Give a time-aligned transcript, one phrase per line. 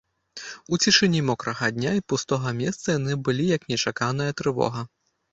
[0.75, 4.81] У цішыні мокрага дня і пустога месца яны былі як нечаканая трывога.